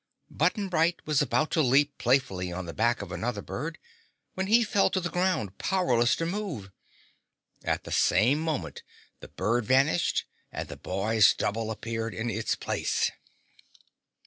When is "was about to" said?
1.05-1.61